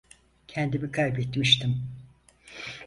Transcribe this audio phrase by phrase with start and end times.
[0.47, 1.87] Kendimi kaybetmiştim.